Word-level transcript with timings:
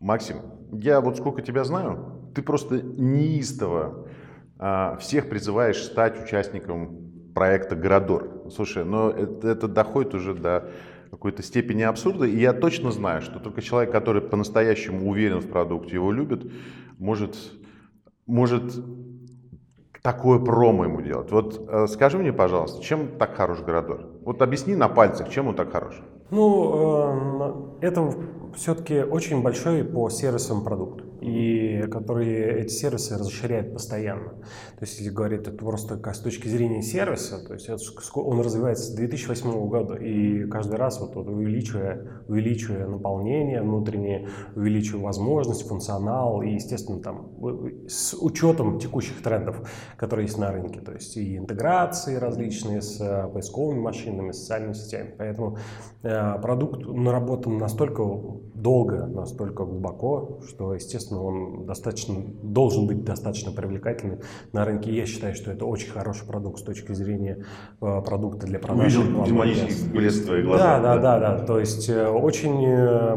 Максим, 0.00 0.36
я 0.72 1.00
вот 1.00 1.16
сколько 1.16 1.42
тебя 1.42 1.64
знаю, 1.64 2.30
ты 2.34 2.42
просто 2.42 2.82
неистово 2.82 4.06
а, 4.58 4.96
всех 4.96 5.28
призываешь 5.28 5.82
стать 5.82 6.22
участником 6.22 7.32
проекта 7.34 7.76
«Городор». 7.76 8.44
Слушай, 8.54 8.84
но 8.84 9.10
это, 9.10 9.48
это 9.48 9.68
доходит 9.68 10.14
уже 10.14 10.34
до 10.34 10.70
какой-то 11.10 11.42
степени 11.42 11.82
абсурда, 11.82 12.26
и 12.26 12.38
я 12.38 12.52
точно 12.52 12.90
знаю, 12.90 13.22
что 13.22 13.38
только 13.38 13.62
человек, 13.62 13.90
который 13.90 14.20
по-настоящему 14.20 15.08
уверен 15.08 15.40
в 15.40 15.48
продукте, 15.48 15.94
его 15.94 16.12
любит, 16.12 16.50
может, 16.98 17.36
может 18.26 18.74
такое 20.02 20.38
промо 20.38 20.84
ему 20.84 21.00
делать. 21.00 21.30
Вот 21.32 21.68
э, 21.68 21.86
скажи 21.88 22.18
мне, 22.18 22.32
пожалуйста, 22.32 22.82
чем 22.82 23.18
так 23.18 23.34
хорош 23.34 23.60
Городор? 23.60 24.06
Вот 24.24 24.42
объясни 24.42 24.76
на 24.76 24.88
пальцах, 24.88 25.30
чем 25.30 25.48
он 25.48 25.54
так 25.54 25.72
хорош. 25.72 26.00
Ну, 26.30 27.75
э, 27.75 27.75
это 27.80 28.12
все-таки 28.54 29.02
очень 29.02 29.42
большой 29.42 29.84
по 29.84 30.08
сервисам 30.08 30.64
продукт, 30.64 31.04
и 31.20 31.82
которые 31.90 32.60
эти 32.60 32.72
сервисы 32.72 33.18
расширяют 33.18 33.72
постоянно. 33.72 34.30
То 34.30 34.82
есть, 34.82 34.98
если 34.98 35.12
говорить 35.12 35.40
это 35.40 35.52
просто 35.52 36.00
с 36.12 36.18
точки 36.20 36.48
зрения 36.48 36.82
сервиса, 36.82 37.44
то 37.46 37.54
есть 37.54 37.68
он 38.14 38.40
развивается 38.40 38.84
с 38.84 38.94
2008 38.94 39.68
года, 39.68 39.94
и 39.94 40.46
каждый 40.46 40.76
раз 40.76 41.00
вот, 41.00 41.14
вот 41.14 41.28
увеличивая, 41.28 42.22
увеличивая 42.28 42.86
наполнение 42.86 43.62
внутреннее, 43.62 44.28
увеличивая 44.54 45.02
возможность, 45.02 45.66
функционал, 45.66 46.42
и, 46.42 46.50
естественно, 46.50 47.00
там, 47.00 47.30
с 47.88 48.14
учетом 48.14 48.78
текущих 48.78 49.22
трендов, 49.22 49.68
которые 49.96 50.26
есть 50.26 50.38
на 50.38 50.52
рынке, 50.52 50.80
то 50.80 50.92
есть 50.92 51.16
и 51.16 51.36
интеграции 51.36 52.16
различные 52.16 52.82
с 52.82 53.00
э, 53.00 53.28
поисковыми 53.28 53.80
машинами, 53.80 54.32
социальными 54.32 54.74
сетями. 54.74 55.14
Поэтому 55.16 55.58
э, 56.02 56.38
продукт 56.40 56.86
наработан 56.86 57.58
настолько 57.66 58.04
долго, 58.54 59.06
настолько 59.06 59.64
глубоко, 59.64 60.38
что, 60.48 60.74
естественно, 60.74 61.22
он 61.22 61.66
достаточно, 61.66 62.14
должен 62.42 62.86
быть 62.86 63.04
достаточно 63.04 63.50
привлекательным 63.50 64.20
на 64.52 64.64
рынке. 64.64 64.94
Я 64.94 65.04
считаю, 65.04 65.34
что 65.34 65.50
это 65.50 65.66
очень 65.66 65.90
хороший 65.90 66.26
продукт 66.26 66.60
с 66.60 66.62
точки 66.62 66.92
зрения 66.92 67.44
э, 67.80 68.02
продукта 68.02 68.46
для 68.46 68.60
продажи. 68.60 69.00
Увидел 69.00 69.24
демонический 69.24 69.90
блеск 69.90 70.22
в 70.22 70.26
твоих 70.26 70.46
глазах. 70.46 70.80
Да, 70.80 70.96
да, 70.96 71.18
да, 71.18 71.38
да. 71.38 71.44
То 71.44 71.58
есть 71.58 71.88
э, 71.88 72.06
очень, 72.08 72.64
э, 72.64 73.14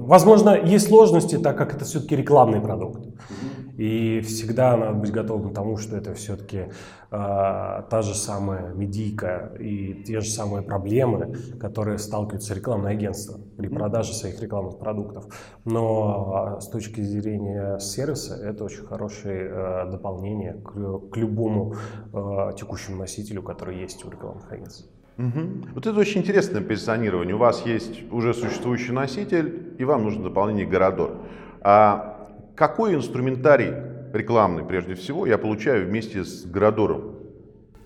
возможно, 0.00 0.50
есть 0.50 0.88
сложности, 0.88 1.38
так 1.38 1.56
как 1.56 1.74
это 1.74 1.84
все-таки 1.84 2.16
рекламный 2.16 2.60
продукт. 2.60 3.06
И 3.80 4.20
всегда 4.20 4.76
надо 4.76 4.92
быть 4.92 5.10
готовым 5.10 5.52
к 5.52 5.54
тому, 5.54 5.78
что 5.78 5.96
это 5.96 6.12
все-таки 6.12 6.58
э, 6.58 6.68
та 7.10 8.02
же 8.02 8.14
самая 8.14 8.74
медийка 8.74 9.52
и 9.58 10.04
те 10.06 10.20
же 10.20 10.28
самые 10.28 10.62
проблемы, 10.62 11.34
которые 11.58 11.96
сталкиваются 11.96 12.52
рекламные 12.52 12.92
агентства 12.92 13.40
при 13.56 13.68
продаже 13.68 14.12
своих 14.12 14.38
рекламных 14.42 14.78
продуктов. 14.78 15.24
Но 15.64 16.58
э, 16.58 16.60
с 16.60 16.68
точки 16.68 17.00
зрения 17.00 17.78
сервиса 17.78 18.34
это 18.34 18.64
очень 18.64 18.84
хорошее 18.84 19.48
э, 19.50 19.90
дополнение 19.90 20.60
к, 20.62 21.10
к 21.10 21.16
любому 21.16 21.76
э, 22.12 22.52
текущему 22.58 22.98
носителю, 22.98 23.42
который 23.42 23.80
есть 23.80 24.04
у 24.04 24.10
рекламных 24.10 24.52
агентств. 24.52 24.90
Угу. 25.16 25.72
Вот 25.76 25.86
это 25.86 25.98
очень 25.98 26.20
интересное 26.20 26.60
позиционирование. 26.60 27.34
У 27.34 27.38
вас 27.38 27.64
есть 27.64 28.02
уже 28.12 28.34
существующий 28.34 28.92
носитель, 28.92 29.74
и 29.78 29.84
вам 29.84 30.04
нужно 30.04 30.24
дополнение 30.24 30.66
Городор. 30.66 31.12
А 31.62 32.19
какой 32.60 32.94
инструментарий 32.94 33.72
рекламный, 34.12 34.66
прежде 34.66 34.94
всего, 34.94 35.24
я 35.24 35.38
получаю 35.38 35.86
вместе 35.86 36.24
с 36.24 36.44
Градором? 36.44 37.14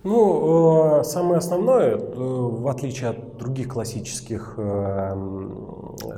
Ну, 0.03 0.99
э, 0.99 1.05
самое 1.05 1.39
основное, 1.39 1.93
э, 1.95 1.99
в 1.99 2.67
отличие 2.67 3.11
от 3.11 3.34
других 3.39 3.69
классических 3.69 4.55
э, 4.57 5.15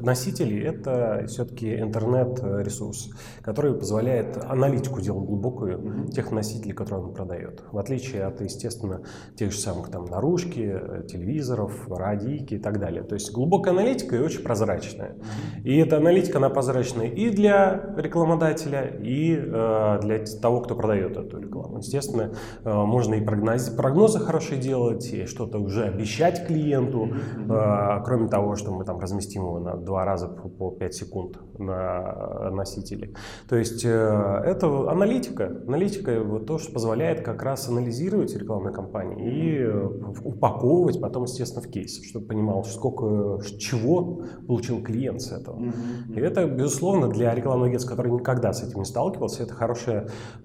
носителей, 0.00 0.62
это 0.62 1.24
все-таки 1.26 1.78
интернет-ресурс, 1.80 3.10
который 3.42 3.74
позволяет 3.74 4.36
аналитику 4.44 5.00
делать 5.00 5.26
глубокую 5.26 6.08
тех 6.08 6.30
носителей, 6.30 6.74
которые 6.74 7.06
он 7.06 7.14
продает. 7.14 7.62
В 7.72 7.78
отличие 7.78 8.24
от, 8.24 8.40
естественно, 8.40 9.02
тех 9.36 9.52
же 9.52 9.58
самых 9.58 9.90
там 9.90 10.04
наружки, 10.06 10.80
телевизоров, 11.08 11.88
радийки 11.88 12.54
и 12.54 12.58
так 12.58 12.78
далее. 12.78 13.02
То 13.02 13.14
есть 13.14 13.32
глубокая 13.32 13.72
аналитика 13.72 14.16
и 14.16 14.20
очень 14.20 14.42
прозрачная. 14.42 15.16
И 15.64 15.76
эта 15.76 15.96
аналитика, 15.96 16.38
она 16.38 16.50
прозрачная 16.50 17.06
и 17.08 17.30
для 17.30 17.94
рекламодателя, 17.96 18.86
и 19.00 19.36
для 19.36 20.24
того, 20.40 20.60
кто 20.60 20.74
продает 20.74 21.16
эту 21.16 21.38
рекламу. 21.38 21.78
Естественно, 21.78 22.32
можно 22.64 23.14
и 23.14 23.20
прогнозировать 23.24 23.76
прогнозы 23.76 24.18
хорошие 24.20 24.60
делать, 24.60 25.12
и 25.12 25.26
что-то 25.26 25.58
уже 25.58 25.84
обещать 25.84 26.46
клиенту, 26.46 27.05
э, 27.14 28.02
кроме 28.04 28.28
того, 28.28 28.56
что 28.56 28.72
мы 28.72 28.84
там 28.84 28.98
разместим 28.98 29.42
его 29.42 29.58
на 29.58 29.76
два 29.76 30.04
раза 30.04 30.28
по, 30.28 30.48
по 30.48 30.70
5 30.70 30.94
секунд 30.94 31.38
на 31.58 32.50
носителе. 32.50 33.14
То 33.48 33.56
есть 33.56 33.84
э, 33.84 34.42
это 34.44 34.90
аналитика. 34.90 35.62
Аналитика 35.66 36.20
вот 36.22 36.46
то, 36.46 36.58
что 36.58 36.72
позволяет 36.72 37.22
как 37.22 37.42
раз 37.42 37.68
анализировать 37.68 38.36
рекламные 38.36 38.72
кампании 38.72 39.26
и 39.26 39.58
э, 39.58 39.86
упаковывать 40.24 41.00
потом, 41.00 41.24
естественно, 41.24 41.62
в 41.62 41.68
кейс, 41.68 42.02
чтобы 42.08 42.26
понимал, 42.26 42.64
сколько, 42.64 43.40
чего 43.58 44.22
получил 44.46 44.82
клиент 44.82 45.20
с 45.20 45.32
этого. 45.32 45.62
И 46.08 46.20
это, 46.20 46.46
безусловно, 46.46 47.08
для 47.08 47.34
рекламного 47.34 47.68
агентства, 47.68 47.90
который 47.90 48.12
никогда 48.12 48.52
с 48.52 48.62
этим 48.62 48.80
не 48.80 48.84
сталкивался, 48.84 49.42
это 49.42 49.54
хороший, 49.54 49.94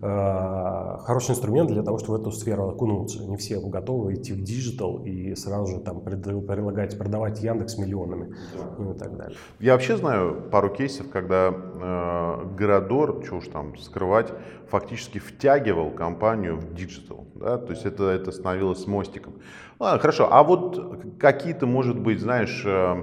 э, 0.02 0.98
хороший 1.00 1.32
инструмент 1.32 1.70
для 1.70 1.84
того, 1.84 1.98
чтобы 1.98 2.18
в 2.18 2.22
эту 2.22 2.32
сферу 2.32 2.70
окунуться 2.70 3.24
не 3.26 3.38
все 3.38 3.60
готовы 3.60 4.16
идти 4.16 4.34
в 4.34 4.42
digital 4.42 5.03
и 5.04 5.36
сразу 5.36 5.74
же 5.74 5.80
там 5.80 6.02
предлагать 6.51 6.97
продавать 6.97 7.41
Яндекс 7.41 7.78
миллионами 7.78 8.35
ну, 8.78 8.94
и 8.94 8.97
так 8.97 9.16
далее. 9.16 9.38
Я 9.59 9.73
вообще 9.73 9.97
знаю 9.97 10.50
пару 10.51 10.69
кейсов, 10.69 11.09
когда 11.09 11.53
э, 11.53 12.56
Городор, 12.57 13.23
что 13.25 13.35
уж 13.35 13.47
там 13.47 13.78
скрывать, 13.78 14.34
фактически 14.69 15.19
втягивал 15.19 15.91
компанию 15.91 16.57
в 16.57 16.73
digital. 16.74 17.28
Да? 17.35 17.57
То 17.57 17.72
есть 17.72 17.85
это, 17.85 18.09
это 18.09 18.31
становилось 18.31 18.85
мостиком. 18.88 19.35
Ладно, 19.79 20.00
хорошо. 20.00 20.28
А 20.31 20.44
вот 20.44 21.17
какие-то, 21.19 21.66
может 21.66 22.00
быть, 22.00 22.19
знаешь, 22.19 22.63
э, 22.66 23.01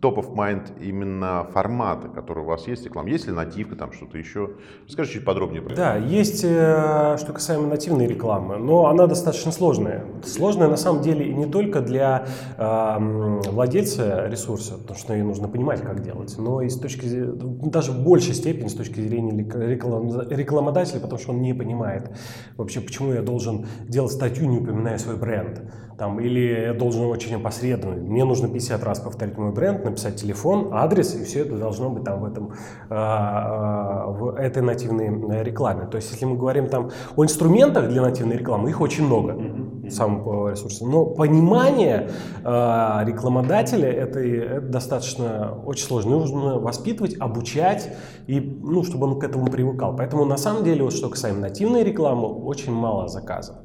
топ 0.00 0.18
of 0.18 0.34
mind 0.34 0.72
именно 0.80 1.46
формата, 1.52 2.08
который 2.08 2.44
у 2.44 2.46
вас 2.46 2.66
есть 2.66 2.84
реклама? 2.84 3.08
Есть 3.08 3.26
ли 3.26 3.32
нативка, 3.32 3.76
там 3.76 3.92
что-то 3.92 4.18
еще? 4.18 4.50
Расскажи 4.86 5.14
чуть 5.14 5.24
подробнее 5.24 5.62
про 5.62 5.72
это. 5.72 5.76
Да, 5.76 5.96
есть, 5.96 6.44
э, 6.44 7.16
что 7.18 7.32
касаемо 7.32 7.66
нативной 7.66 8.06
рекламы, 8.06 8.58
но 8.58 8.86
она 8.86 9.06
достаточно 9.06 9.52
сложная. 9.52 10.04
Сложная 10.24 10.68
на 10.68 10.76
самом 10.76 11.02
деле 11.02 11.26
и 11.28 11.34
не 11.34 11.46
только 11.46 11.80
для 11.80 12.26
э, 12.56 13.40
владельца 13.50 14.26
ресурса, 14.28 14.78
потому 14.78 14.98
что 14.98 15.14
ей 15.14 15.22
нужно 15.22 15.48
понимать, 15.48 15.80
как 15.82 16.02
делать, 16.02 16.34
но 16.38 16.62
и 16.62 16.68
с 16.68 16.78
точки 16.78 17.06
даже 17.06 17.92
в 17.92 18.02
большей 18.02 18.34
степени 18.34 18.68
с 18.68 18.74
точки 18.74 19.00
зрения 19.00 19.46
реклам, 19.54 20.10
рекламодателя, 20.30 21.00
потому 21.00 21.18
что 21.18 21.32
он 21.32 21.40
не 21.40 21.54
понимает 21.54 22.10
вообще, 22.56 22.80
почему 22.80 23.12
я 23.12 23.22
должен 23.22 23.66
делать 23.88 24.12
статью, 24.12 24.46
не 24.46 24.58
упоминая 24.58 24.98
свой 24.98 25.16
бренд. 25.16 25.62
Там, 25.98 26.20
или 26.20 26.66
я 26.66 26.74
должен 26.74 27.04
очень 27.04 27.36
опосредованно. 27.36 28.02
Мне 28.02 28.24
нужно 28.24 28.48
50 28.48 28.84
раз 28.84 29.00
повторить 29.00 29.38
мой 29.38 29.52
бренд, 29.52 29.82
написать 29.86 30.16
телефон, 30.16 30.70
адрес, 30.72 31.14
и 31.14 31.24
все 31.24 31.40
это 31.40 31.56
должно 31.56 31.90
быть 31.90 32.04
там 32.04 32.20
в, 32.20 32.24
этом, 32.24 32.52
а, 32.90 34.06
в 34.08 34.34
этой 34.36 34.62
нативной 34.62 35.36
э, 35.36 35.42
рекламе. 35.42 35.86
То 35.86 35.96
есть, 35.96 36.12
если 36.12 36.24
мы 36.24 36.36
говорим 36.36 36.68
там 36.68 36.90
о 37.16 37.24
инструментах 37.24 37.88
для 37.88 38.02
нативной 38.02 38.36
рекламы, 38.36 38.70
их 38.70 38.80
очень 38.80 39.06
много, 39.06 39.32
mm-hmm. 39.32 39.90
самого 39.90 40.50
ресурса. 40.50 40.86
Но 40.86 41.06
понимание 41.06 42.10
а, 42.44 43.02
рекламодателя 43.06 43.90
это, 43.90 44.20
это 44.20 44.60
достаточно 44.60 45.58
очень 45.64 45.86
сложно. 45.86 46.18
Нужно 46.18 46.58
воспитывать, 46.58 47.16
обучать, 47.18 47.96
и, 48.26 48.40
ну, 48.40 48.82
чтобы 48.82 49.06
он 49.06 49.18
к 49.18 49.24
этому 49.24 49.46
привыкал. 49.46 49.96
Поэтому, 49.96 50.24
на 50.24 50.36
самом 50.36 50.64
деле, 50.64 50.82
вот, 50.82 50.92
что 50.92 51.08
касаемо 51.08 51.40
нативной 51.40 51.84
рекламы, 51.84 52.28
очень 52.28 52.72
мало 52.72 53.08
заказов. 53.08 53.56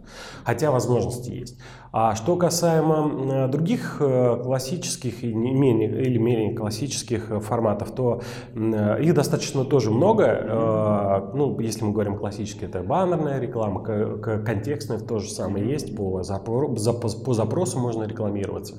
Хотя 0.43 0.71
возможности 0.71 1.29
есть. 1.31 1.57
А 1.93 2.15
что 2.15 2.37
касаемо 2.37 3.49
других 3.49 3.97
э, 3.99 4.39
классических 4.41 5.25
и 5.25 5.33
менее, 5.33 6.01
или 6.03 6.17
менее 6.17 6.55
классических 6.55 7.29
э, 7.29 7.39
форматов, 7.41 7.91
то 7.91 8.21
их 8.55 9.13
достаточно 9.13 9.65
тоже 9.65 9.91
много. 9.91 10.23
Э, 10.23 11.31
ну, 11.33 11.59
если 11.59 11.83
мы 11.83 11.91
говорим 11.91 12.17
классически, 12.17 12.63
это 12.63 12.81
баннерная 12.81 13.41
реклама, 13.41 13.83
контекстная 13.83 14.99
то 14.99 15.19
же 15.19 15.29
самое 15.29 15.69
есть, 15.69 15.93
по, 15.97 16.23
запросу, 16.23 17.23
по 17.25 17.33
запросу 17.33 17.77
можно 17.77 18.03
рекламироваться. 18.03 18.75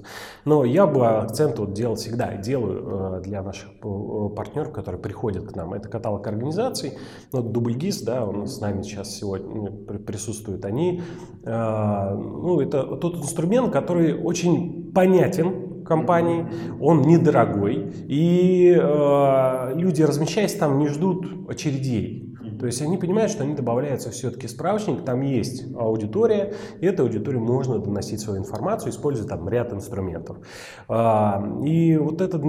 Но 0.47 0.65
я 0.65 0.87
бы 0.87 1.07
акцент 1.07 1.59
вот 1.59 1.75
делал 1.75 1.97
всегда, 1.97 2.37
делаю 2.37 3.21
для 3.21 3.43
наших 3.43 3.69
партнеров, 4.35 4.73
которые 4.73 5.03
приходят 5.03 5.53
к 5.53 5.55
нам. 5.55 5.75
Это 5.75 5.87
каталог 5.91 6.27
организаций, 6.27 6.95
вот 7.31 7.53
Дубльгиз, 7.53 8.01
да, 8.03 8.25
он 8.25 8.47
с 8.47 8.59
нами 8.59 8.81
сейчас 8.81 9.11
сегодня 9.11 9.71
присутствуют 9.99 10.65
они. 10.65 11.03
Ну, 11.45 12.61
это 12.61 13.02
тот 13.03 13.17
инструмент, 13.17 13.73
который 13.73 14.15
очень 14.15 14.93
понятен 14.95 15.85
компании, 15.85 16.47
он 16.81 17.03
недорогой, 17.03 17.93
и 18.07 18.79
э, 18.81 19.73
люди, 19.75 20.03
размещаясь 20.03 20.55
там, 20.55 20.79
не 20.79 20.87
ждут 20.87 21.27
очередей. 21.49 22.29
То 22.61 22.67
есть 22.67 22.81
они 22.81 22.97
понимают, 22.97 23.33
что 23.33 23.43
они 23.43 23.55
добавляются 23.57 24.11
все-таки 24.11 24.47
справочник, 24.47 25.05
там 25.05 25.21
есть 25.23 25.75
аудитория, 25.75 26.55
и 26.81 26.87
этой 26.87 27.05
аудитории 27.05 27.39
можно 27.39 27.81
доносить 27.81 28.21
свою 28.21 28.39
информацию, 28.39 28.91
используя 28.91 29.27
там 29.27 29.49
ряд 29.49 29.73
инструментов. 29.73 30.37
А, 30.87 31.45
и 31.65 31.97
вот 31.97 32.21
этот 32.21 32.43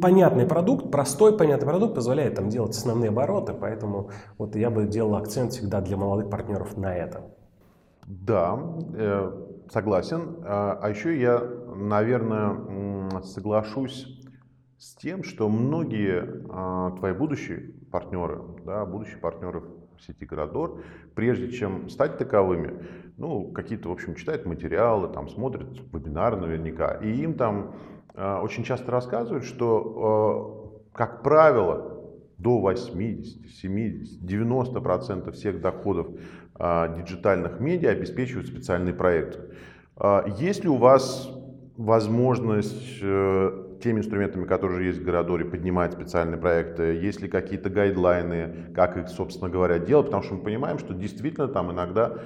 понятный 0.00 0.46
продукт, 0.46 0.90
простой 0.90 1.36
понятный 1.36 1.68
продукт 1.68 1.94
позволяет 1.94 2.36
там 2.36 2.48
делать 2.48 2.70
основные 2.70 3.10
обороты, 3.10 3.52
поэтому 3.52 4.08
вот 4.38 4.56
я 4.56 4.70
бы 4.70 4.86
делал 4.86 5.14
акцент 5.16 5.52
всегда 5.52 5.82
для 5.82 5.98
молодых 5.98 6.30
партнеров 6.30 6.78
на 6.78 6.96
этом. 6.96 7.24
Да, 8.10 8.58
э, 8.94 9.32
согласен. 9.70 10.38
А, 10.42 10.78
а 10.82 10.90
еще 10.90 11.18
я, 11.18 11.38
наверное, 11.76 13.20
соглашусь 13.22 14.20
с 14.78 14.96
тем, 14.96 15.22
что 15.22 15.48
многие 15.48 16.44
а, 16.50 16.90
твои 16.96 17.12
будущие 17.12 17.72
партнеры, 17.92 18.42
да, 18.64 18.84
будущие 18.84 19.18
партнеры 19.18 19.60
в 19.96 20.02
сети 20.02 20.24
Градор, 20.24 20.82
прежде 21.14 21.52
чем 21.52 21.88
стать 21.88 22.18
таковыми, 22.18 22.84
ну, 23.16 23.52
какие-то, 23.52 23.90
в 23.90 23.92
общем, 23.92 24.16
читают 24.16 24.44
материалы, 24.44 25.12
там, 25.12 25.28
смотрят 25.28 25.68
вебинары 25.92 26.36
наверняка, 26.36 26.94
и 26.94 27.12
им 27.12 27.34
там 27.34 27.76
а, 28.16 28.42
очень 28.42 28.64
часто 28.64 28.90
рассказывают, 28.90 29.44
что, 29.44 30.82
как 30.92 31.22
правило, 31.22 31.89
до 32.40 32.58
80, 32.58 33.50
70, 33.50 34.24
90 34.24 34.80
процентов 34.80 35.34
всех 35.34 35.60
доходов 35.60 36.08
а, 36.54 36.88
диджитальных 36.88 37.60
медиа 37.60 37.90
обеспечивают 37.90 38.46
специальные 38.48 38.94
проекты. 38.94 39.40
А, 39.96 40.24
есть 40.38 40.64
ли 40.64 40.70
у 40.70 40.76
вас 40.76 41.30
возможность 41.76 42.98
э, 43.00 43.78
теми 43.82 44.00
инструментами, 44.00 44.44
которые 44.44 44.88
есть 44.88 44.98
в 44.98 45.04
Городоре, 45.04 45.46
поднимать 45.46 45.94
специальные 45.94 46.36
проекты? 46.36 46.82
Есть 47.00 47.22
ли 47.22 47.28
какие-то 47.28 47.70
гайдлайны, 47.70 48.72
как 48.74 48.98
их, 48.98 49.08
собственно 49.08 49.48
говоря, 49.48 49.78
делать? 49.78 50.06
Потому 50.06 50.22
что 50.22 50.34
мы 50.34 50.42
понимаем, 50.42 50.78
что 50.78 50.92
действительно 50.92 51.48
там 51.48 51.72
иногда 51.72 52.18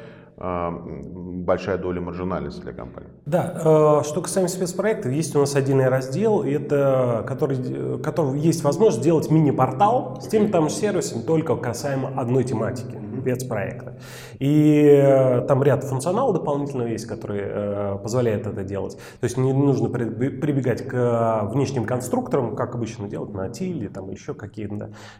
большая 1.44 1.78
доля 1.78 2.00
маржинальности 2.00 2.60
для 2.60 2.72
компании. 2.72 3.10
Да, 3.26 3.52
э, 3.54 4.02
что 4.04 4.20
касаемо 4.22 4.48
спецпроектов, 4.48 5.12
есть 5.12 5.34
у 5.36 5.40
нас 5.40 5.54
отдельный 5.54 5.88
раздел, 5.88 6.42
это, 6.42 7.24
который, 7.26 7.98
который 8.02 8.38
есть 8.38 8.64
возможность 8.64 9.02
сделать 9.02 9.30
мини-портал 9.30 10.20
с 10.20 10.28
теми 10.28 10.48
там 10.48 10.68
же 10.68 10.74
сервисами, 10.74 11.22
только 11.22 11.56
касаемо 11.56 12.12
одной 12.16 12.44
тематики 12.44 13.03
спецпроекта. 13.24 13.98
И 14.38 14.84
э, 14.84 15.42
там 15.48 15.62
ряд 15.62 15.84
функционала 15.84 16.32
дополнительного 16.32 16.88
есть, 16.88 17.06
который 17.06 17.40
э, 17.42 17.98
позволяет 18.02 18.46
это 18.46 18.62
делать. 18.62 18.96
То 19.20 19.24
есть 19.24 19.38
не 19.38 19.52
нужно 19.52 19.88
прибегать 19.88 20.86
к 20.86 21.48
внешним 21.52 21.86
конструкторам, 21.86 22.54
как 22.54 22.74
обычно 22.74 23.08
делать 23.08 23.32
на 23.32 23.48
Тиле, 23.48 23.88
там 23.88 24.10
еще 24.10 24.34
какие-то. 24.34 24.64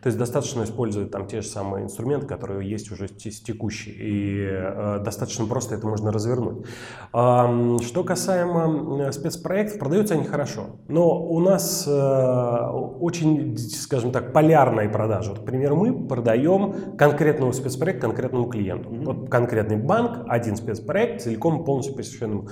То 0.03 0.07
есть 0.07 0.19
достаточно 0.19 0.65
использовать 0.65 1.11
там 1.11 1.27
те 1.27 1.41
же 1.41 1.49
самые 1.49 1.85
инструменты, 1.85 2.27
которые 2.27 2.69
есть 2.69 2.91
уже 2.93 3.09
текущие. 3.09 3.95
И 3.95 4.49
э, 4.51 5.01
достаточно 5.03 5.47
просто 5.47 5.75
это 5.75 5.87
можно 5.87 6.13
развернуть. 6.13 6.67
Э, 7.13 7.79
что 7.83 8.05
касаемо 8.05 9.11
спецпроектов, 9.13 9.79
продаются 9.79 10.15
они 10.15 10.25
хорошо. 10.25 10.77
Но 10.89 11.25
у 11.25 11.41
нас 11.41 11.87
э, 11.87 12.71
очень, 13.01 13.57
скажем 13.57 14.13
так, 14.13 14.33
полярные 14.33 14.89
продажи. 14.89 15.31
Вот, 15.31 15.41
к 15.41 15.45
примеру, 15.45 15.77
мы 15.77 16.07
продаем 16.07 16.97
конкретного 16.97 17.53
спецпроекта 17.53 17.94
спецпроект 17.95 18.01
конкретному 18.01 18.49
клиенту. 18.49 18.91
Mm-hmm. 18.91 19.05
Вот 19.05 19.31
конкретный 19.31 19.77
банк, 19.77 20.25
один 20.29 20.57
спецпроект, 20.57 21.23
целиком 21.23 21.65
полностью 21.65 21.95
посвященному. 21.95 22.49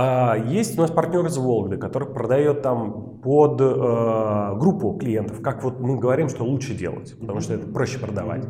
А, 0.00 0.36
есть 0.36 0.78
у 0.78 0.80
нас 0.80 0.92
партнер 0.92 1.26
из 1.26 1.36
Вологды, 1.38 1.76
который 1.76 2.06
продает 2.06 2.62
там 2.62 3.18
под 3.18 3.60
э, 3.60 4.54
группу 4.54 4.92
клиентов, 4.92 5.42
как 5.42 5.64
вот 5.64 5.80
мы 5.80 5.98
говорим, 5.98 6.28
что 6.28 6.44
лучше 6.44 6.72
делать, 6.72 7.16
потому 7.18 7.40
что 7.40 7.54
это 7.54 7.66
проще 7.66 7.98
продавать. 7.98 8.44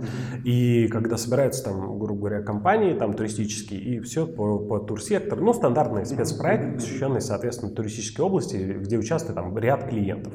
И 0.45 0.89
когда 0.89 1.17
собираются 1.17 1.65
там, 1.65 1.99
грубо 1.99 2.21
говоря, 2.21 2.43
компании 2.43 2.93
там 2.93 3.15
туристические 3.15 3.81
и 3.81 4.01
все 4.01 4.27
по, 4.27 4.59
по 4.59 4.79
турсектору, 4.79 5.43
ну 5.43 5.55
стандартный 5.55 6.05
спецпроект, 6.05 6.75
посвященный, 6.75 7.23
соответственно, 7.23 7.73
туристической 7.73 8.27
области, 8.27 8.57
где 8.57 8.99
участвует 8.99 9.37
там 9.37 9.57
ряд 9.57 9.89
клиентов. 9.89 10.35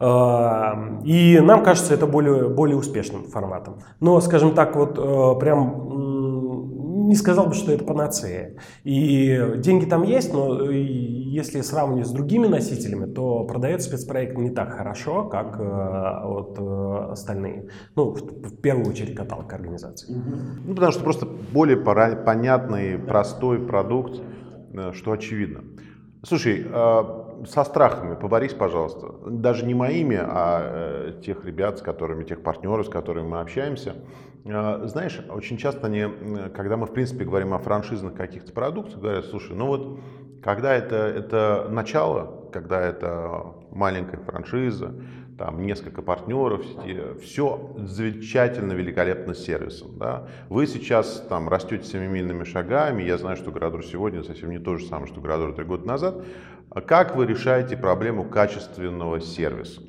А, 0.00 0.98
и 1.04 1.38
нам 1.40 1.62
кажется 1.62 1.94
это 1.94 2.08
более, 2.08 2.48
более 2.48 2.76
успешным 2.76 3.24
форматом. 3.24 3.78
Но, 4.00 4.20
скажем 4.20 4.54
так, 4.56 4.74
вот 4.74 4.98
э, 4.98 5.38
прям 5.38 5.93
не 7.14 7.18
сказал 7.18 7.46
бы, 7.46 7.54
что 7.54 7.70
это 7.70 7.84
панацея. 7.84 8.56
И 8.82 9.40
деньги 9.58 9.84
там 9.84 10.02
есть, 10.02 10.32
но 10.32 10.68
если 10.68 11.60
сравнивать 11.60 12.08
с 12.08 12.10
другими 12.10 12.48
носителями, 12.48 13.06
то 13.06 13.44
продает 13.44 13.82
спецпроект 13.82 14.36
не 14.36 14.50
так 14.50 14.72
хорошо, 14.72 15.28
как 15.28 15.60
э, 15.60 16.26
вот 16.26 16.58
э, 16.58 17.12
остальные. 17.12 17.68
Ну, 17.94 18.14
в 18.14 18.56
первую 18.60 18.88
очередь 18.88 19.14
каталог 19.14 19.52
организации. 19.52 20.12
Ну, 20.66 20.74
потому 20.74 20.90
что 20.90 21.04
просто 21.04 21.26
более 21.52 21.76
понятный, 21.76 22.98
простой 22.98 23.64
продукт, 23.64 24.20
э, 24.72 24.92
что 24.92 25.12
очевидно. 25.12 25.60
Слушай, 26.24 26.64
со 27.46 27.64
страхами 27.64 28.14
поборись, 28.14 28.54
пожалуйста. 28.54 29.08
Даже 29.26 29.66
не 29.66 29.74
моими, 29.74 30.18
а 30.18 31.12
тех 31.20 31.44
ребят, 31.44 31.78
с 31.78 31.82
которыми, 31.82 32.24
тех 32.24 32.42
партнеров, 32.42 32.86
с 32.86 32.88
которыми 32.88 33.28
мы 33.28 33.40
общаемся. 33.40 33.94
А, 34.46 34.86
знаешь, 34.86 35.20
очень 35.28 35.56
часто 35.56 35.86
они, 35.86 36.06
когда 36.54 36.76
мы, 36.76 36.86
в 36.86 36.92
принципе, 36.92 37.24
говорим 37.24 37.54
о 37.54 37.58
франшизных 37.58 38.14
каких-то 38.14 38.52
продуктах, 38.52 39.00
говорят, 39.00 39.24
слушай, 39.26 39.56
ну 39.56 39.66
вот, 39.66 40.00
когда 40.42 40.74
это, 40.74 40.96
это 40.96 41.68
начало, 41.70 42.50
когда 42.52 42.80
это 42.80 43.54
маленькая 43.70 44.18
франшиза, 44.18 44.94
там 45.38 45.62
несколько 45.62 46.02
партнеров, 46.02 46.64
все 47.22 47.74
замечательно, 47.78 48.72
великолепно 48.72 49.34
с 49.34 49.44
сервисом. 49.44 49.98
Да? 49.98 50.28
Вы 50.48 50.66
сейчас 50.66 51.26
там 51.28 51.48
растете 51.48 51.84
семимильными 51.84 52.44
шагами, 52.44 53.02
я 53.02 53.18
знаю, 53.18 53.36
что 53.36 53.50
Градор 53.50 53.84
сегодня 53.84 54.22
совсем 54.22 54.50
не 54.50 54.58
то 54.58 54.76
же 54.76 54.86
самое, 54.86 55.08
что 55.08 55.20
Градор 55.20 55.54
три 55.54 55.64
года 55.64 55.88
назад. 55.88 56.24
Как 56.86 57.16
вы 57.16 57.26
решаете 57.26 57.76
проблему 57.76 58.24
качественного 58.24 59.20
сервиса? 59.20 59.80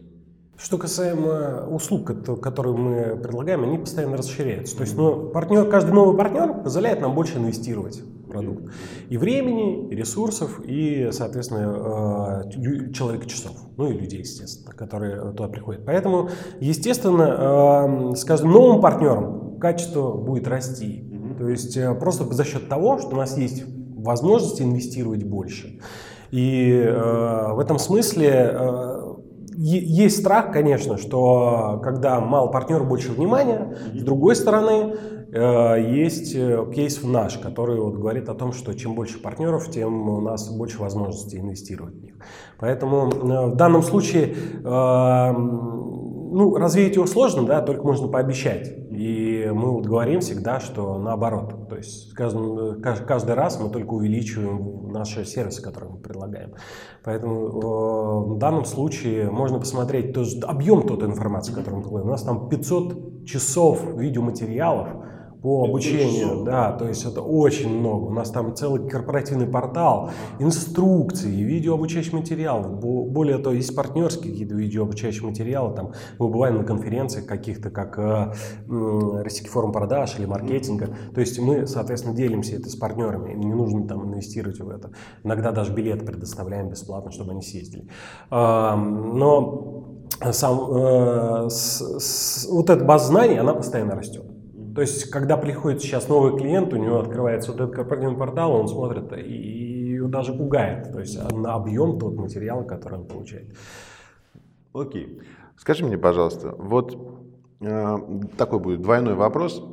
Что 0.58 0.78
касаемо 0.78 1.68
услуг, 1.70 2.12
которые 2.40 2.78
мы 2.78 3.18
предлагаем, 3.18 3.64
они 3.64 3.78
постоянно 3.78 4.16
расширяются. 4.16 4.78
То 4.78 4.84
есть 4.84 4.96
ну, 4.96 5.30
партнер, 5.30 5.70
каждый 5.70 5.92
новый 5.92 6.16
партнер 6.18 6.54
позволяет 6.64 7.02
нам 7.02 7.14
больше 7.14 7.38
инвестировать 7.38 8.00
в 8.00 8.30
продукт. 8.30 8.72
И 9.10 9.18
времени, 9.18 9.90
и 9.90 9.96
ресурсов, 9.96 10.62
и, 10.64 11.10
соответственно, 11.12 12.46
э, 12.46 12.92
человека 12.94 13.28
часов. 13.28 13.52
Ну 13.76 13.90
и 13.90 13.94
людей, 13.98 14.20
естественно, 14.20 14.74
которые 14.74 15.20
туда 15.34 15.50
приходят. 15.50 15.86
Поэтому, 15.86 16.30
естественно, 16.62 18.14
э, 18.14 18.16
с 18.16 18.24
каждым 18.24 18.52
новым 18.52 18.80
партнером 18.80 19.60
качество 19.60 20.14
будет 20.14 20.48
расти. 20.48 21.04
То 21.38 21.50
есть 21.50 21.76
э, 21.76 21.94
просто 21.96 22.32
за 22.34 22.46
счет 22.46 22.70
того, 22.70 22.98
что 23.00 23.10
у 23.10 23.18
нас 23.18 23.38
есть 23.38 23.66
возможность 23.98 24.62
инвестировать 24.62 25.24
больше. 25.24 25.80
И 26.32 26.84
в 26.86 27.60
этом 27.60 27.80
смысле 27.80 28.95
есть 29.58 30.20
страх, 30.20 30.52
конечно, 30.52 30.98
что 30.98 31.80
когда 31.84 32.20
мало 32.20 32.48
партнеров, 32.48 32.88
больше 32.88 33.12
внимания. 33.12 33.78
С 33.94 34.02
другой 34.02 34.36
стороны, 34.36 34.96
э, 35.32 35.96
есть 35.96 36.36
э, 36.36 36.66
кейс 36.74 37.02
в 37.02 37.10
наш, 37.10 37.38
который 37.38 37.80
вот 37.80 37.96
говорит 37.96 38.30
о 38.30 38.34
том, 38.34 38.54
что 38.54 38.74
чем 38.74 38.96
больше 38.96 39.20
партнеров, 39.22 39.70
тем 39.70 40.10
у 40.10 40.22
нас 40.22 40.50
больше 40.50 40.80
возможностей 40.80 41.40
инвестировать 41.40 41.96
в 41.96 42.02
них. 42.02 42.16
Поэтому 42.60 43.10
э, 43.10 43.48
в 43.52 43.56
данном 43.56 43.82
случае 43.84 44.36
ну, 46.36 46.56
развеять 46.58 46.96
его 46.96 47.06
сложно, 47.06 47.44
да, 47.44 47.62
только 47.62 47.84
можно 47.84 48.10
пообещать. 48.10 48.85
Мы 49.54 49.72
вот 49.72 49.86
говорим 49.86 50.22
всегда, 50.22 50.60
что 50.60 50.98
наоборот. 50.98 51.70
То 51.70 51.78
есть 51.78 52.14
каждый, 52.14 52.82
каждый 52.82 53.36
раз 53.36 53.60
мы 53.60 53.70
только 53.70 53.94
увеличиваем 53.94 54.92
наши 54.92 55.26
сервисы, 55.26 55.62
которые 55.62 55.92
мы 55.92 55.98
предлагаем. 56.00 56.54
Поэтому 57.04 57.36
э, 57.36 58.36
в 58.36 58.38
данном 58.38 58.66
случае 58.66 59.30
можно 59.30 59.60
посмотреть 59.60 60.14
тоже 60.14 60.40
объем 60.42 60.88
тот 60.88 61.04
информации, 61.04 61.54
которую 61.54 61.78
мы 61.78 61.82
предлагаем. 61.84 62.10
У 62.10 62.12
нас 62.12 62.24
там 62.24 62.50
500 62.50 63.26
часов 63.26 63.86
видеоматериалов, 63.96 64.90
по 65.46 65.64
обучению, 65.64 66.44
да, 66.44 66.72
то 66.72 66.88
есть 66.88 67.06
это 67.06 67.22
очень 67.22 67.70
много. 67.70 68.06
У 68.06 68.10
нас 68.10 68.32
там 68.32 68.56
целый 68.56 68.90
корпоративный 68.90 69.46
портал, 69.46 70.10
инструкции, 70.40 71.30
видеообучающие 71.30 72.16
материалы. 72.16 72.70
Более 72.70 73.38
того, 73.38 73.56
есть 73.56 73.76
партнерские 73.76 74.32
какие-то 74.32 74.56
видеообучающие 74.56 75.24
материалы. 75.24 75.76
Там 75.76 75.92
мы 76.18 76.30
бываем 76.30 76.58
на 76.58 76.64
конференциях 76.64 77.28
каких-то, 77.28 77.70
как 77.70 78.00
э, 78.00 78.34
Российский 79.22 79.50
форум 79.50 79.72
продаж 79.72 80.18
или 80.18 80.26
маркетинга. 80.26 80.90
То 81.14 81.22
есть 81.22 81.38
мы, 81.38 81.68
соответственно, 81.68 82.16
делимся 82.16 82.56
это 82.56 82.68
с 82.68 82.76
партнерами. 82.76 83.34
Им 83.34 83.42
не 83.42 83.54
нужно 83.54 83.88
там 83.88 84.04
инвестировать 84.04 84.60
в 84.60 84.68
это. 84.68 84.94
Иногда 85.24 85.52
даже 85.52 85.72
билеты 85.72 86.08
предоставляем 86.08 86.70
бесплатно, 86.70 87.12
чтобы 87.12 87.34
они 87.34 87.44
съездили. 87.44 87.88
Э, 88.32 88.74
но 88.76 90.00
сам, 90.32 90.60
э, 90.76 91.50
с, 91.52 92.00
с, 92.00 92.48
вот 92.50 92.72
эта 92.72 92.84
база 92.84 93.10
знаний, 93.10 93.38
она 93.38 93.54
постоянно 93.54 93.94
растет. 93.94 94.26
То 94.76 94.82
есть, 94.82 95.10
когда 95.10 95.38
приходит 95.38 95.82
сейчас 95.82 96.10
новый 96.10 96.38
клиент, 96.38 96.74
у 96.74 96.76
него 96.76 97.00
открывается 97.00 97.52
вот 97.52 97.62
этот 97.62 97.76
корпоративный 97.76 98.18
портал, 98.18 98.52
он 98.52 98.68
смотрит 98.68 99.12
и 99.14 100.00
даже 100.08 100.34
пугает. 100.34 100.92
То 100.92 101.00
есть, 101.00 101.18
на 101.32 101.56
объем 101.56 101.98
тот 101.98 102.16
материала, 102.16 102.64
который 102.64 103.00
он 103.00 103.08
получает. 103.08 103.56
Окей. 104.74 105.22
Скажи 105.58 105.86
мне, 105.86 105.98
пожалуйста, 105.98 106.54
вот 106.58 107.16
Э, 107.62 107.98
такой 108.38 108.60
будет 108.60 108.82
двойной 108.82 109.16
вопрос. 109.16 109.64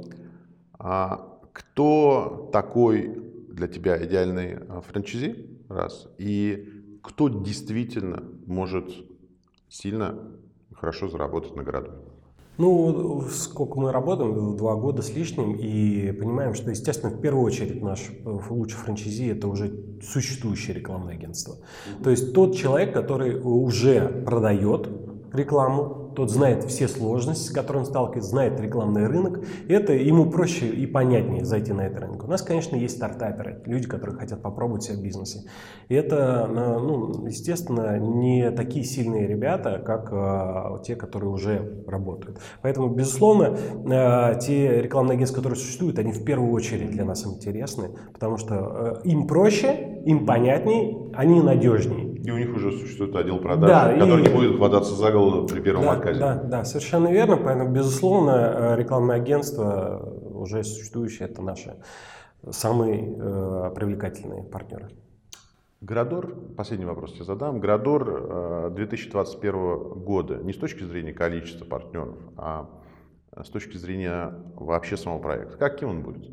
А 0.78 1.38
кто 1.52 2.48
такой 2.52 3.08
для 3.48 3.68
тебя 3.68 4.04
идеальный 4.04 4.54
э, 4.54 4.80
франчайзи? 4.80 5.64
Раз. 5.68 6.08
И 6.18 6.98
кто 7.02 7.28
действительно 7.28 8.22
может 8.46 8.90
сильно 9.68 10.18
хорошо 10.74 11.08
заработать 11.08 11.56
на 11.56 11.62
городу? 11.62 12.11
Ну, 12.58 13.24
сколько 13.30 13.80
мы 13.80 13.92
работаем, 13.92 14.56
два 14.56 14.74
года 14.76 15.00
с 15.00 15.14
лишним, 15.14 15.54
и 15.54 16.12
понимаем, 16.12 16.54
что, 16.54 16.70
естественно, 16.70 17.10
в 17.10 17.20
первую 17.20 17.44
очередь 17.44 17.82
наш 17.82 18.10
э, 18.10 18.38
лучший 18.50 18.76
франчайзи– 18.76 19.28
это 19.30 19.48
уже 19.48 19.72
существующее 20.02 20.74
рекламное 20.74 21.14
агентство. 21.14 21.56
То 22.04 22.10
есть 22.10 22.34
тот 22.34 22.54
человек, 22.54 22.92
который 22.92 23.40
уже 23.40 24.06
продает 24.26 24.88
рекламу, 25.32 26.01
тот 26.14 26.30
знает 26.30 26.64
все 26.64 26.88
сложности, 26.88 27.48
с 27.48 27.50
которыми 27.50 27.82
он 27.82 27.86
сталкивается, 27.86 28.30
знает 28.30 28.60
рекламный 28.60 29.06
рынок, 29.06 29.40
это 29.68 29.92
ему 29.92 30.30
проще 30.30 30.68
и 30.68 30.86
понятнее 30.86 31.44
зайти 31.44 31.72
на 31.72 31.82
этот 31.86 32.00
рынок. 32.00 32.24
У 32.24 32.26
нас, 32.26 32.42
конечно, 32.42 32.76
есть 32.76 32.96
стартаперы, 32.96 33.62
люди, 33.66 33.86
которые 33.86 34.16
хотят 34.16 34.42
попробовать 34.42 34.84
себя 34.84 34.96
в 34.96 35.02
бизнесе. 35.02 35.44
И 35.88 35.94
это, 35.94 36.46
ну, 36.46 37.26
естественно, 37.26 37.98
не 37.98 38.50
такие 38.50 38.84
сильные 38.84 39.26
ребята, 39.26 39.82
как 39.84 40.08
э, 40.12 40.82
те, 40.84 40.96
которые 40.96 41.30
уже 41.30 41.84
работают. 41.86 42.38
Поэтому, 42.62 42.88
безусловно, 42.88 43.56
э, 43.56 44.38
те 44.40 44.82
рекламные 44.82 45.16
агентства, 45.16 45.36
которые 45.36 45.58
существуют, 45.58 45.98
они 45.98 46.12
в 46.12 46.24
первую 46.24 46.52
очередь 46.52 46.90
для 46.90 47.04
нас 47.04 47.26
интересны, 47.26 47.90
потому 48.12 48.36
что 48.36 49.00
э, 49.04 49.08
им 49.08 49.26
проще, 49.26 50.00
им 50.04 50.26
понятнее, 50.26 51.10
они 51.14 51.40
надежнее. 51.40 52.12
И 52.22 52.30
у 52.30 52.38
них 52.38 52.54
уже 52.54 52.70
существует 52.72 53.16
отдел 53.16 53.38
продаж, 53.38 53.68
да, 53.68 53.92
который 53.98 54.24
и... 54.24 54.28
не 54.28 54.34
будет 54.34 54.56
хвататься 54.56 54.94
за 54.94 55.10
голову 55.10 55.46
при 55.46 55.60
первом 55.60 55.84
да, 55.84 55.96
отказе. 56.10 56.20
Да, 56.20 56.34
да, 56.34 56.64
совершенно 56.64 57.08
верно. 57.08 57.36
Поэтому, 57.36 57.70
безусловно, 57.70 58.30
э, 58.30 58.76
рекламное 58.76 59.16
агентство, 59.16 60.00
уже 60.34 60.64
существующее, 60.64 61.28
это 61.28 61.42
наши 61.42 61.76
самые 62.50 63.14
э, 63.16 63.70
привлекательные 63.74 64.42
партнеры. 64.42 64.90
Градор, 65.80 66.34
последний 66.56 66.86
вопрос 66.86 67.12
тебе 67.12 67.24
задам. 67.24 67.60
Градор 67.60 68.70
2021 68.70 69.54
э, 69.54 69.76
года, 69.96 70.36
не 70.36 70.52
с 70.52 70.56
точки 70.56 70.84
зрения 70.84 71.12
количества 71.12 71.64
партнеров, 71.64 72.16
а 72.36 72.68
с 73.42 73.48
точки 73.48 73.76
зрения 73.76 74.32
вообще 74.54 74.96
самого 74.96 75.20
проекта. 75.20 75.56
Каким 75.56 75.88
он 75.88 76.02
будет? 76.02 76.26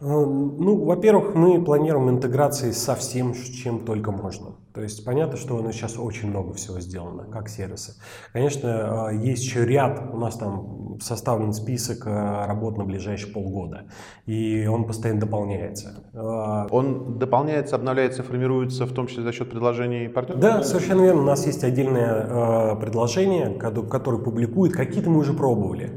Э, 0.00 0.04
ну, 0.04 0.84
во-первых, 0.84 1.34
мы 1.34 1.62
планируем 1.64 2.10
интеграции 2.10 2.70
со 2.72 2.94
всем, 2.94 3.34
чем 3.34 3.84
только 3.84 4.12
можно. 4.12 4.52
То 4.74 4.82
есть 4.82 5.04
понятно, 5.04 5.36
что 5.36 5.56
у 5.56 5.62
нас 5.62 5.74
сейчас 5.74 5.98
очень 5.98 6.28
много 6.28 6.52
всего 6.52 6.78
сделано, 6.78 7.24
как 7.24 7.48
сервисы. 7.48 7.94
Конечно, 8.32 9.10
э, 9.10 9.16
есть 9.16 9.42
еще 9.42 9.66
ряд, 9.66 10.00
у 10.12 10.16
нас 10.16 10.36
там 10.36 10.98
составлен 11.00 11.52
список 11.52 12.06
э, 12.06 12.46
работ 12.46 12.78
на 12.78 12.84
ближайшие 12.84 13.32
полгода, 13.32 13.86
и 14.26 14.66
он 14.66 14.84
постоянно 14.84 15.20
дополняется. 15.20 16.04
Э, 16.12 16.66
он 16.70 17.18
дополняется, 17.18 17.74
обновляется, 17.74 18.22
формируется 18.22 18.86
в 18.86 18.92
том 18.92 19.08
числе 19.08 19.24
за 19.24 19.32
счет 19.32 19.50
предложений 19.50 20.08
партнеров? 20.08 20.40
Да, 20.40 20.62
совершенно 20.62 21.02
верно. 21.02 21.22
У 21.22 21.26
нас 21.26 21.46
есть 21.46 21.64
отдельное 21.64 22.76
предложение, 22.76 23.50
которое 23.58 24.18
публикует. 24.18 24.72
Какие-то 24.72 25.10
мы 25.10 25.18
уже 25.18 25.32
пробовали 25.32 25.90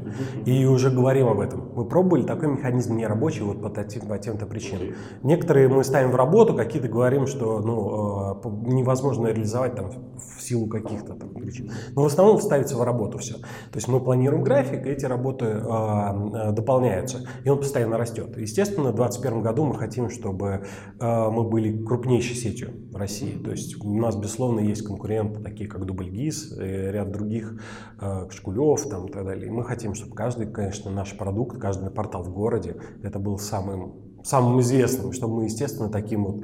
и 0.46 0.64
уже 0.66 0.90
говорим 0.90 1.28
об 1.28 1.38
этом. 1.38 1.70
Мы 1.76 1.84
пробовали, 1.84 2.22
такой 2.22 2.48
механизм 2.48 2.96
не 2.96 3.06
рабочий 3.06 3.42
вот 3.42 3.62
по, 3.62 3.68
по 3.68 4.18
тем-то 4.18 4.46
причинам. 4.46 4.94
Некоторые 5.22 5.68
мы 5.68 5.84
ставим 5.84 6.10
в 6.10 6.16
работу, 6.16 6.54
какие-то 6.54 6.88
говорим, 6.88 7.26
что 7.26 7.60
ну, 7.60 8.63
невозможно 8.66 9.28
реализовать 9.28 9.74
там 9.74 9.90
в 9.90 10.42
силу 10.42 10.66
каких-то 10.66 11.14
там 11.14 11.30
причин. 11.30 11.70
Но 11.94 12.02
в 12.02 12.06
основном 12.06 12.40
ставится 12.40 12.76
в 12.76 12.82
работу 12.82 13.18
все. 13.18 13.34
То 13.34 13.76
есть 13.76 13.88
мы 13.88 14.00
планируем 14.00 14.42
график, 14.42 14.86
и 14.86 14.90
эти 14.90 15.04
работы 15.04 15.46
э, 15.46 16.52
дополняются, 16.52 17.26
и 17.44 17.48
он 17.48 17.58
постоянно 17.58 17.98
растет. 17.98 18.36
Естественно, 18.36 18.90
в 18.90 18.96
2021 18.96 19.42
году 19.42 19.64
мы 19.64 19.74
хотим, 19.74 20.10
чтобы 20.10 20.64
э, 21.00 21.30
мы 21.30 21.44
были 21.44 21.84
крупнейшей 21.84 22.36
сетью 22.36 22.70
в 22.90 22.96
России. 22.96 23.36
То 23.38 23.50
есть 23.50 23.82
у 23.82 23.94
нас, 23.94 24.16
безусловно, 24.16 24.60
есть 24.60 24.82
конкуренты, 24.82 25.40
такие 25.40 25.68
как 25.68 25.84
Дубльгиз, 25.84 26.56
ряд 26.58 27.10
других, 27.10 27.60
э, 28.00 28.28
Шкулев 28.30 28.88
там, 28.88 29.06
и 29.06 29.12
так 29.12 29.24
далее. 29.24 29.46
И 29.46 29.50
мы 29.50 29.64
хотим, 29.64 29.94
чтобы 29.94 30.14
каждый, 30.14 30.46
конечно, 30.46 30.90
наш 30.90 31.16
продукт, 31.16 31.58
каждый 31.58 31.90
портал 31.90 32.22
в 32.22 32.32
городе, 32.32 32.76
это 33.02 33.18
был 33.18 33.38
самым 33.38 34.04
самым 34.24 34.60
известным, 34.60 35.12
чтобы 35.12 35.36
мы, 35.36 35.44
естественно, 35.44 35.90
таким 35.90 36.24
вот 36.24 36.36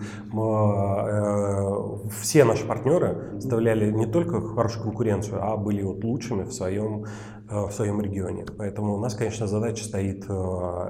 все 2.30 2.44
наши 2.44 2.64
партнеры 2.64 3.40
составляли 3.40 3.90
не 3.90 4.06
только 4.06 4.40
хорошую 4.40 4.84
конкуренцию, 4.84 5.42
а 5.42 5.56
были 5.56 5.82
вот 5.82 6.04
лучшими 6.04 6.44
в 6.44 6.52
своем, 6.52 7.04
э, 7.04 7.66
в 7.66 7.72
своем 7.72 8.00
регионе. 8.00 8.46
Поэтому 8.56 8.94
у 8.94 9.00
нас, 9.00 9.16
конечно, 9.16 9.48
задача 9.48 9.82
стоит 9.82 10.26
э, 10.28 10.28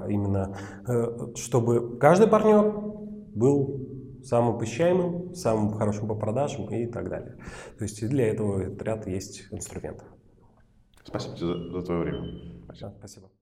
именно, 0.07 0.55
э, 0.87 1.33
чтобы 1.35 1.97
каждый 1.97 2.27
партнер 2.27 2.71
был 3.33 4.21
самым 4.23 4.59
посещаемым, 4.59 5.33
самым 5.33 5.73
хорошим 5.73 6.07
по 6.07 6.13
продажам 6.13 6.65
и 6.69 6.85
так 6.85 7.09
далее. 7.09 7.39
То 7.79 7.85
есть 7.85 8.07
для 8.07 8.27
этого 8.27 8.61
ряд 8.79 9.07
есть 9.07 9.47
инструментов. 9.49 10.05
Спасибо 11.03 11.35
тебе 11.37 11.47
за, 11.47 11.71
за 11.71 11.81
твое 11.81 12.01
время. 12.01 12.63
Спасибо. 12.65 12.93
спасибо. 12.99 13.40